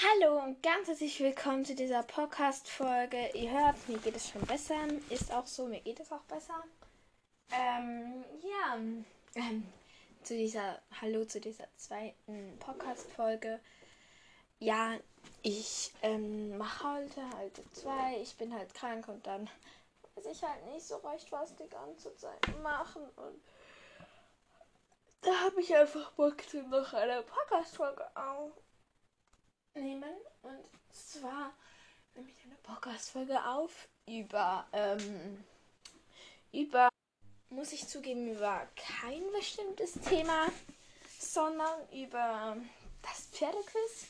[0.00, 3.30] Hallo und ganz herzlich willkommen zu dieser Podcast-Folge.
[3.34, 4.76] Ihr hört, mir geht es schon besser.
[5.10, 6.62] Ist auch so, mir geht es auch besser.
[7.50, 8.76] Ähm, ja,
[9.34, 9.66] ähm,
[10.22, 13.58] zu dieser, hallo zu dieser zweiten Podcast-Folge.
[14.60, 14.92] Ja,
[15.42, 18.20] ich ähm, mache heute halt zwei.
[18.22, 19.50] Ich bin halt krank und dann
[20.14, 23.02] weiß ich halt nicht so recht, was die ganze Zeit machen.
[23.16, 23.42] Und
[25.22, 26.36] da habe ich einfach Bock,
[26.70, 28.52] noch eine Podcast-Folge auf
[29.74, 30.10] nehmen.
[30.42, 31.52] Und zwar
[32.14, 35.44] nehme ich eine Podcast-Folge auf über, ähm,
[36.52, 36.88] über,
[37.50, 40.48] muss ich zugeben, über kein bestimmtes Thema,
[41.18, 42.56] sondern über
[43.02, 44.08] das Pferdequiz.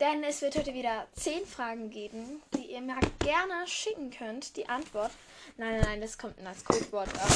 [0.00, 4.56] Denn es wird heute wieder zehn Fragen geben, die ihr mir gerne schicken könnt.
[4.56, 5.10] Die Antwort.
[5.56, 7.34] Nein, nein, nein, das kommt als Codewort, aber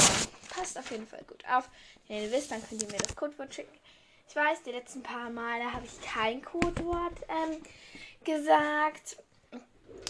[0.49, 1.69] passt auf jeden Fall gut auf.
[2.07, 3.77] Wenn ihr wisst, dann könnt ihr mir das Codewort schicken.
[4.27, 7.61] Ich weiß, die letzten paar Male habe ich kein Codewort ähm,
[8.23, 9.17] gesagt.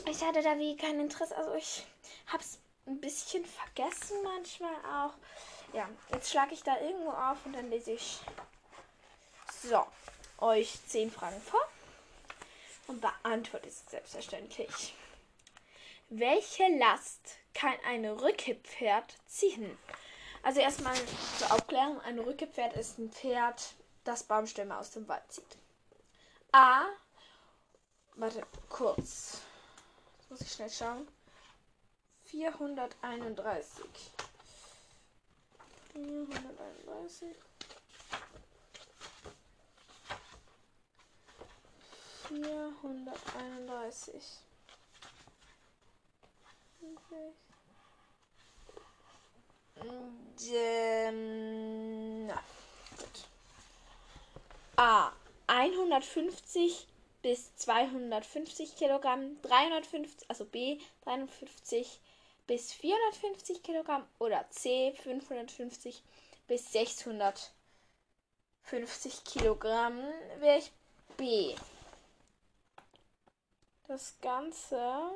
[0.10, 1.36] Ich hatte da wie kein Interesse.
[1.36, 1.86] Also ich
[2.28, 5.14] habe es ein bisschen vergessen manchmal auch.
[5.74, 8.20] Ja, jetzt schlage ich da irgendwo auf und dann lese ich
[9.62, 9.86] so
[10.40, 11.62] euch zehn Fragen vor
[12.88, 14.94] und beantworte es selbstverständlich.
[16.10, 19.78] Welche Last kann ein Rückepferd ziehen?
[20.44, 20.96] Also erstmal
[21.40, 25.58] zur Aufklärung, ein Rückepferd ist ein Pferd, das Baumstämme aus dem Wald zieht.
[26.52, 26.86] A.
[28.16, 29.42] Warte, kurz.
[30.20, 31.08] Jetzt muss ich schnell schauen.
[32.26, 33.86] 431.
[35.94, 37.36] 431.
[42.28, 44.24] 431.
[46.82, 47.34] Okay.
[50.56, 52.42] Ähm, na.
[54.76, 55.12] A
[55.48, 56.88] 150
[57.22, 62.00] bis 250 Kilogramm, 350, also B 350
[62.48, 66.02] bis 450 Kilogramm oder C 550
[66.48, 70.00] bis 650 Kilogramm
[70.40, 70.72] wäre ich
[71.18, 71.56] B.
[73.88, 75.12] Das Ganze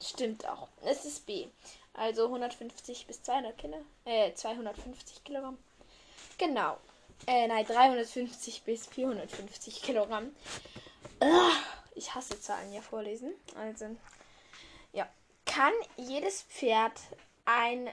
[0.00, 0.68] stimmt auch.
[0.82, 1.48] Es ist B.
[1.94, 5.58] Also 150 bis 200 Kilo, äh, 250 Kilogramm.
[6.38, 6.78] Genau.
[7.26, 10.34] Äh, nein, 350 bis 450 Kilogramm.
[11.94, 13.32] Ich hasse Zahlen ja vorlesen.
[13.54, 13.96] Also,
[14.92, 15.08] ja.
[15.44, 16.98] Kann jedes Pferd
[17.44, 17.90] ein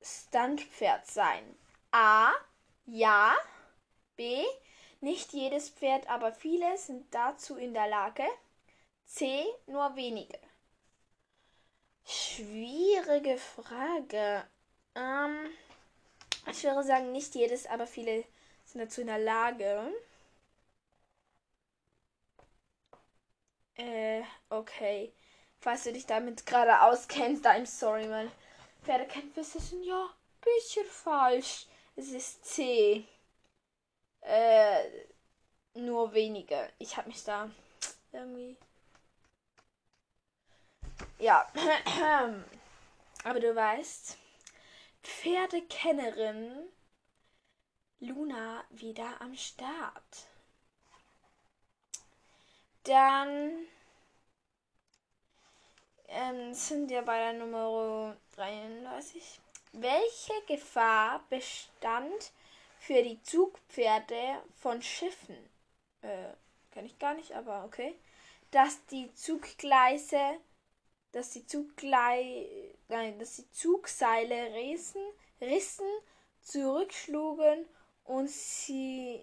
[0.00, 1.42] Standpferd sein?
[1.90, 2.30] A.
[2.86, 3.34] Ja.
[4.16, 4.42] B.
[5.00, 8.24] Nicht jedes Pferd, aber viele sind dazu in der Lage.
[9.04, 9.44] C.
[9.66, 10.38] Nur wenige.
[12.06, 14.44] Schwierige Frage.
[14.94, 15.50] Ähm.
[16.50, 18.24] Ich würde sagen, nicht jedes, aber viele
[18.64, 19.92] sind dazu in der Lage.
[23.76, 25.12] Äh, okay.
[25.60, 28.30] Falls du dich damit gerade auskennst, I'm sorry, mein
[28.82, 31.66] Pferdekenntnisse sind ja ein bisschen falsch.
[31.94, 33.04] Es ist C.
[34.22, 34.84] Äh,
[35.74, 36.68] nur wenige.
[36.78, 37.50] Ich habe mich da
[38.12, 38.56] irgendwie.
[41.18, 41.46] Ja.
[43.24, 44.18] Aber du weißt.
[45.02, 46.68] Pferdekennerin
[48.00, 50.26] Luna wieder am Start.
[52.84, 53.66] Dann
[56.08, 59.40] ähm, sind wir bei der Nummer 33.
[59.72, 62.32] Welche Gefahr bestand
[62.78, 65.36] für die Zugpferde von Schiffen?
[66.02, 66.34] Äh,
[66.72, 67.94] kann ich gar nicht, aber okay.
[68.50, 70.38] Dass die Zuggleise
[71.12, 75.02] dass die, Zuglei nein, dass die Zugseile rissen,
[75.40, 75.86] rissen,
[76.40, 77.66] zurückschlugen
[78.04, 79.20] und sie,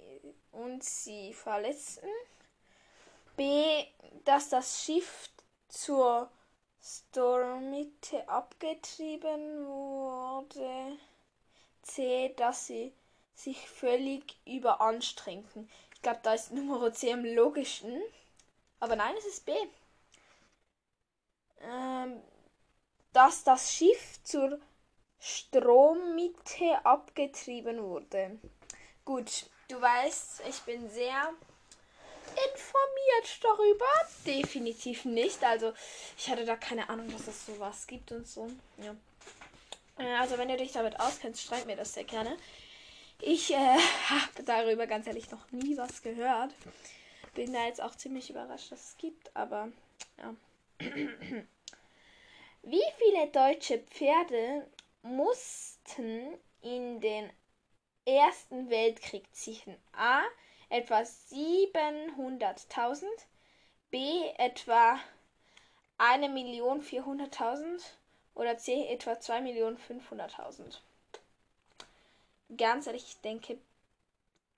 [0.52, 2.10] und sie verletzten.
[3.36, 3.86] B.
[4.26, 5.30] Dass das Schiff
[5.68, 6.30] zur
[6.82, 10.98] Stormitte abgetrieben wurde.
[11.82, 12.34] C.
[12.38, 12.94] Dass sie
[13.36, 15.70] sich völlig überanstrengten.
[15.96, 18.02] Ich glaube, da ist Nummer C am logischsten.
[18.80, 19.54] Aber nein, es ist B
[21.62, 22.22] ähm,
[23.14, 24.60] dass das Schiff zur
[25.20, 28.40] Strommitte abgetrieben wurde.
[29.04, 31.34] Gut, du weißt, ich bin sehr
[32.30, 33.86] informiert darüber.
[34.26, 35.44] Definitiv nicht.
[35.44, 35.74] Also,
[36.18, 38.50] ich hatte da keine Ahnung, dass es sowas gibt und so.
[38.78, 38.96] Ja.
[39.98, 42.38] Äh, also, wenn du dich damit auskennst, schreib mir das sehr gerne.
[43.22, 43.56] Ich äh,
[44.10, 46.54] habe darüber ganz ehrlich noch nie was gehört.
[47.34, 49.70] Bin da jetzt auch ziemlich überrascht, dass es gibt, aber
[50.18, 50.34] ja.
[52.62, 54.70] Wie viele deutsche Pferde
[55.02, 57.30] mussten in den
[58.06, 59.76] Ersten Weltkrieg ziehen?
[59.92, 60.22] A.
[60.70, 63.04] etwa 700.000,
[63.92, 65.00] B etwa
[65.98, 67.82] 1.400.000
[68.36, 70.78] oder C etwa 2.500.000.
[72.58, 73.58] Ganz ehrlich, ich denke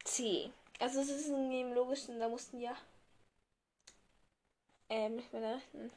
[0.04, 0.52] C.
[0.80, 2.76] Also es ist im logischen, da mussten ja
[4.90, 5.92] ähm, nicht mehr rechnen.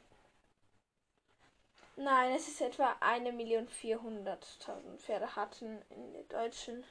[1.97, 6.83] Nein, es ist etwa 1.400.000 Pferde hatten in der deutschen.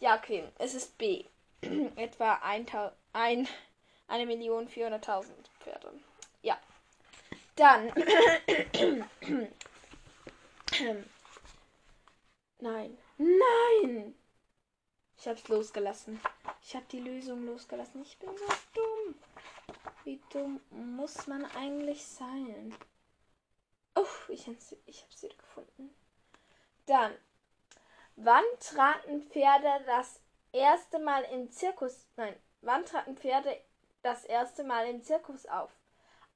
[0.00, 1.24] Ja, okay, es ist B.
[1.96, 5.26] etwa 1.400.000
[5.60, 5.92] Pferde.
[6.42, 6.58] Ja.
[7.54, 7.88] Dann.
[12.60, 12.98] Nein.
[13.18, 14.14] Nein!
[15.16, 16.20] Ich hab's losgelassen.
[16.62, 18.02] Ich hab die Lösung losgelassen.
[18.02, 18.44] Ich bin so
[18.74, 19.14] dumm.
[20.04, 22.76] Wie dumm muss man eigentlich sein?
[23.98, 24.46] Oh, ich
[24.86, 25.92] ich hab's wieder gefunden.
[26.86, 27.12] Dann.
[28.14, 30.20] Wann traten Pferde das
[30.52, 32.06] erste Mal im Zirkus?
[32.16, 33.60] Nein, wann traten Pferde
[34.02, 35.70] das erste Mal im Zirkus auf?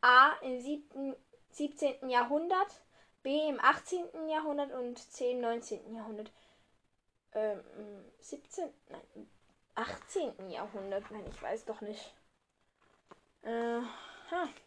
[0.00, 0.32] A.
[0.42, 1.14] im 7,
[1.50, 2.08] 17.
[2.08, 2.82] Jahrhundert,
[3.22, 3.48] B.
[3.48, 4.28] im 18.
[4.28, 5.30] Jahrhundert und C.
[5.30, 5.94] im 19.
[5.94, 6.32] Jahrhundert.
[7.32, 7.62] Ähm,
[8.18, 8.74] 17.
[8.88, 9.30] Nein,
[9.76, 10.50] 18.
[10.50, 11.08] Jahrhundert.
[11.12, 12.12] Nein, ich weiß doch nicht.
[13.42, 13.78] Äh,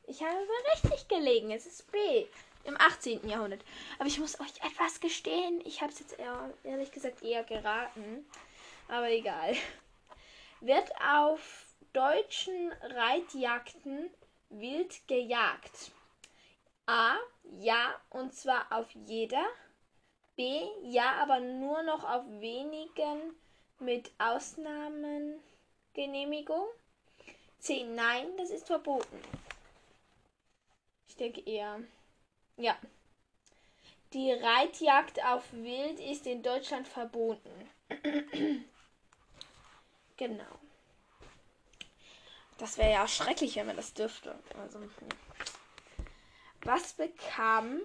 [0.08, 1.52] ich habe richtig gelegen.
[1.52, 2.28] Es ist B
[2.66, 3.28] im 18.
[3.28, 3.64] Jahrhundert.
[3.98, 5.62] Aber ich muss euch etwas gestehen.
[5.66, 6.18] Ich habe es jetzt
[6.64, 8.26] ehrlich gesagt eher geraten.
[8.88, 9.56] Aber egal.
[10.62, 14.10] Wird auf deutschen Reitjagden
[14.50, 15.92] wild gejagt?
[16.86, 17.16] A.
[17.60, 19.46] Ja, und zwar auf jeder.
[20.36, 20.66] B.
[20.84, 23.36] Ja, aber nur noch auf wenigen
[23.80, 26.66] mit Ausnahmengenehmigung.
[27.60, 27.84] C.
[27.84, 29.22] Nein, das ist verboten.
[31.08, 31.80] Ich denke eher.
[32.57, 32.78] Ja.
[34.13, 37.69] Die Reitjagd auf Wild ist in Deutschland verboten.
[40.18, 40.60] genau.
[42.57, 44.40] Das wäre ja schrecklich, wenn man das dürfte.
[44.57, 44.80] Also,
[46.62, 47.81] was bekam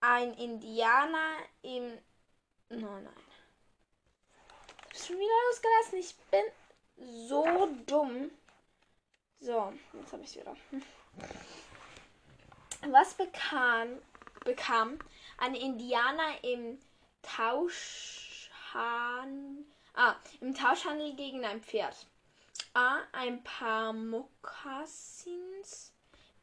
[0.00, 1.96] ein Indianer im.
[2.70, 3.08] Oh nein.
[4.92, 5.98] Ich hab's schon wieder losgelassen.
[5.98, 8.30] Ich bin so dumm.
[9.38, 10.56] So, jetzt habe ich wieder.
[10.70, 10.82] Hm.
[12.88, 14.00] Was bekam,
[14.44, 14.98] bekam
[15.38, 16.80] ein Indianer im
[17.22, 22.06] Tauschhandel, ah, im Tauschhandel gegen ein Pferd?
[22.72, 23.00] A.
[23.12, 25.92] Ein paar Mokassins.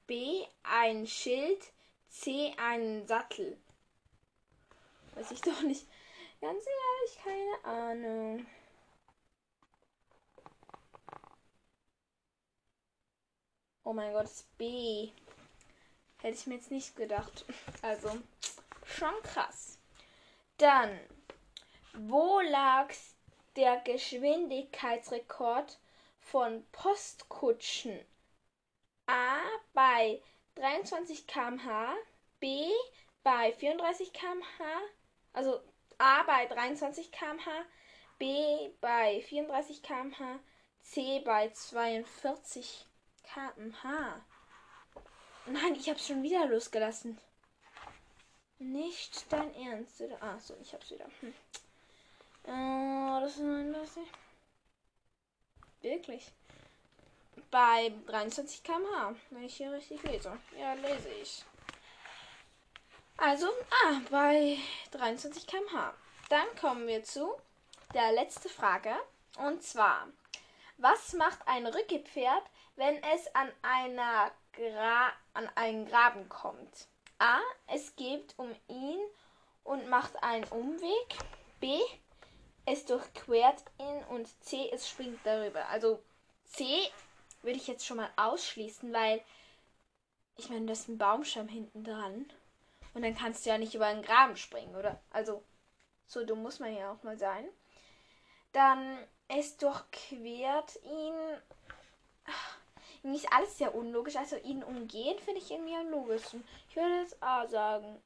[0.05, 0.45] B.
[0.63, 1.71] Ein Schild.
[2.09, 2.53] C.
[2.57, 3.57] Ein Sattel.
[5.15, 5.87] Weiß ich doch nicht.
[6.41, 8.45] Ganz ehrlich, keine Ahnung.
[13.83, 15.11] Oh mein Gott, B.
[16.21, 17.45] Hätte ich mir jetzt nicht gedacht.
[17.81, 18.09] Also,
[18.85, 19.77] schon krass.
[20.57, 20.99] Dann,
[21.93, 22.91] wo lag
[23.55, 25.79] der Geschwindigkeitsrekord
[26.19, 27.99] von Postkutschen?
[29.05, 29.39] A
[29.73, 30.21] bei
[30.55, 31.95] 23 km/h,
[32.39, 32.69] B
[33.23, 34.63] bei 34 km/h,
[35.33, 35.61] also
[35.97, 37.51] A bei 23 km/h,
[38.17, 40.39] B bei 34 km/h,
[40.81, 42.85] C bei 42
[43.23, 44.25] km/h.
[45.49, 47.17] Nein, ich hab's schon wieder losgelassen.
[48.59, 50.21] Nicht dein Ernst, oder?
[50.21, 51.05] Ah, so, ich hab's wieder.
[51.21, 51.33] Hm.
[52.43, 53.75] Oh, das ist ein
[55.81, 56.31] Wirklich
[57.51, 60.37] bei 23 km/h, wenn ich hier richtig lese.
[60.57, 61.45] Ja, lese ich.
[63.17, 63.47] Also,
[63.85, 64.57] ah, bei
[64.91, 65.93] 23 km/h.
[66.29, 67.35] Dann kommen wir zu
[67.93, 68.95] der letzten Frage.
[69.37, 70.07] Und zwar,
[70.77, 72.43] was macht ein Rückgepferd,
[72.75, 76.87] wenn es an, einer Gra an einen Graben kommt?
[77.19, 77.39] A.
[77.67, 78.99] Es geht um ihn
[79.63, 81.17] und macht einen Umweg.
[81.59, 81.79] B.
[82.65, 84.03] Es durchquert ihn.
[84.09, 84.69] Und C.
[84.73, 85.67] Es springt darüber.
[85.69, 86.03] Also
[86.45, 86.65] C
[87.43, 89.21] würde ich jetzt schon mal ausschließen, weil
[90.37, 92.25] ich meine, das ist ein Baumstamm hinten dran.
[92.93, 94.99] Und dann kannst du ja nicht über einen Graben springen, oder?
[95.11, 95.43] Also,
[96.07, 97.47] so dumm muss man ja auch mal sein.
[98.53, 98.97] Dann,
[99.27, 101.13] es durchquert ihn.
[102.25, 102.56] Ach,
[103.03, 104.15] irgendwie ist alles sehr unlogisch.
[104.15, 106.43] Also, ihn umgehen finde ich irgendwie am logischsten.
[106.69, 108.01] Ich würde jetzt A sagen.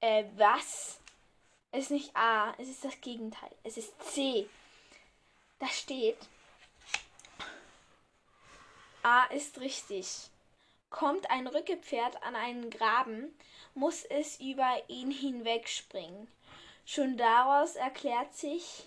[0.00, 1.00] Äh, was?
[1.72, 3.50] Es ist nicht A, es ist das Gegenteil.
[3.64, 4.48] Es ist C.
[5.58, 6.18] Da steht.
[9.02, 10.30] A ist richtig.
[10.90, 13.36] Kommt ein Rückepferd an einen Graben,
[13.74, 16.28] muss es über ihn hinwegspringen.
[16.84, 18.84] Schon daraus erklärt sich,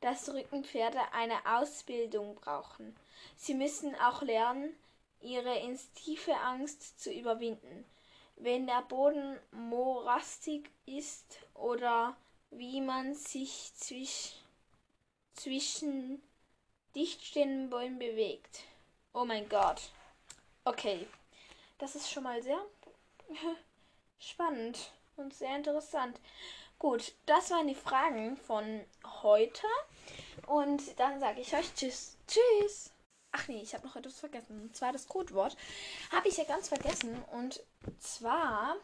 [0.00, 2.96] dass Rückenpferde eine Ausbildung brauchen.
[3.36, 4.74] Sie müssen auch lernen,
[5.20, 7.84] ihre instinktive Angst zu überwinden.
[8.36, 12.16] wenn der Boden morastig ist oder
[12.50, 14.32] wie man sich zwisch
[15.34, 16.22] zwischen
[16.94, 18.64] dichtstehenden Bäumen bewegt.
[19.12, 19.82] Oh mein Gott.
[20.64, 21.06] Okay,
[21.78, 22.60] das ist schon mal sehr
[24.18, 26.18] spannend und sehr interessant.
[26.84, 28.84] Gut, das waren die Fragen von
[29.22, 29.66] heute.
[30.46, 32.18] Und dann sage ich euch Tschüss.
[32.26, 32.92] Tschüss.
[33.32, 34.60] Ach nee, ich habe noch etwas vergessen.
[34.60, 35.56] Und zwar das Codewort.
[36.12, 37.24] Habe ich ja ganz vergessen.
[37.32, 37.62] Und
[38.00, 38.76] zwar.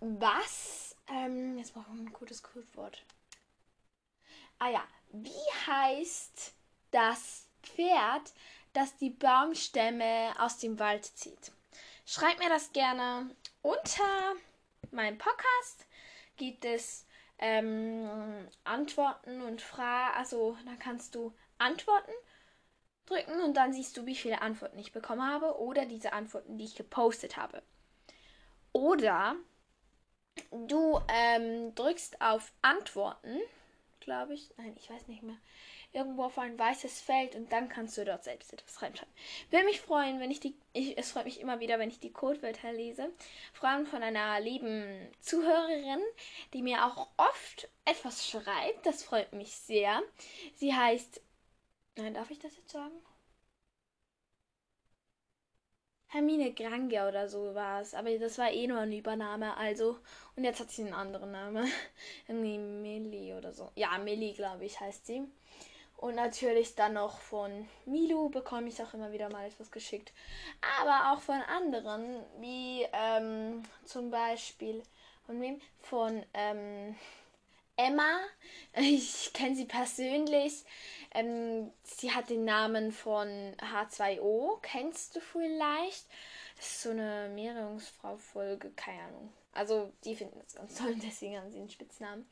[0.00, 0.96] Was?
[1.06, 3.04] Ähm, jetzt brauchen wir ein gutes Codewort.
[4.58, 4.84] Ah ja.
[5.12, 6.54] Wie heißt
[6.90, 8.32] das Pferd,
[8.72, 11.52] das die Baumstämme aus dem Wald zieht?
[12.04, 13.30] Schreibt mir das gerne
[13.62, 14.34] unter
[14.92, 15.86] meinem Podcast.
[16.36, 17.06] Gibt es
[17.38, 18.08] ähm,
[18.64, 20.16] Antworten und Fragen.
[20.16, 22.12] Also, da kannst du Antworten
[23.06, 26.64] drücken und dann siehst du, wie viele Antworten ich bekommen habe oder diese Antworten, die
[26.64, 27.62] ich gepostet habe.
[28.72, 29.36] Oder
[30.50, 33.38] du ähm, drückst auf Antworten,
[34.00, 34.50] glaube ich.
[34.56, 35.38] Nein, ich weiß nicht mehr
[35.96, 39.12] irgendwo auf ein weißes Feld und dann kannst du dort selbst etwas reinschreiben.
[39.50, 42.12] Würde mich freuen, wenn ich die, ich, es freut mich immer wieder, wenn ich die
[42.12, 43.10] Codewörter lese.
[43.60, 46.00] Allem von einer lieben Zuhörerin,
[46.52, 48.86] die mir auch oft etwas schreibt.
[48.86, 50.02] Das freut mich sehr.
[50.54, 51.20] Sie heißt,
[51.96, 52.94] nein, darf ich das jetzt sagen?
[56.08, 57.94] Hermine Grange oder so war es.
[57.94, 59.98] Aber das war eh nur ein Übername, also.
[60.36, 61.70] Und jetzt hat sie einen anderen Namen.
[62.28, 63.70] Irgendwie Millie oder so.
[63.74, 65.24] Ja, Millie, glaube ich, heißt sie.
[65.96, 70.12] Und natürlich dann noch von Milu bekomme ich auch immer wieder mal etwas geschickt.
[70.80, 74.82] Aber auch von anderen, wie ähm, zum Beispiel
[75.26, 75.60] von wem?
[75.82, 76.94] Von ähm,
[77.76, 78.20] Emma.
[78.78, 80.64] Ich kenne sie persönlich.
[81.14, 84.60] Ähm, sie hat den Namen von H2O.
[84.60, 86.06] Kennst du vielleicht?
[86.56, 89.32] Das ist so eine Meerjungsfrau-Folge, keine Ahnung.
[89.52, 92.28] Also, die finden das ganz toll, deswegen haben sie einen Spitznamen.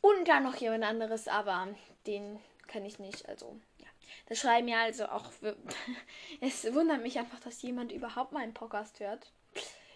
[0.00, 1.68] Und dann noch jemand anderes, aber
[2.06, 3.28] den kenne ich nicht.
[3.28, 3.86] Also, ja.
[4.26, 5.30] Das schreiben ja also auch.
[6.40, 9.32] es wundert mich einfach, dass jemand überhaupt meinen Podcast hört.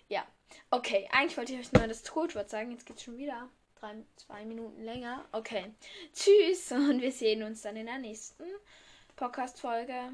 [0.08, 0.26] Ja.
[0.70, 2.70] Okay, eigentlich wollte ich euch nur das Codewort sagen.
[2.70, 3.49] Jetzt geht es schon wieder.
[3.76, 5.25] Drei, zwei Minuten länger.
[5.32, 5.75] Okay.
[6.14, 8.44] Tschüss und wir sehen uns dann in der nächsten
[9.16, 10.12] Podcast-Folge.